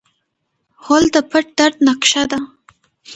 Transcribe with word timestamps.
غول 0.83 1.05
د 1.15 1.17
پټ 1.29 1.45
درد 1.57 1.77
نقشه 1.87 2.23
ده. 2.31 2.39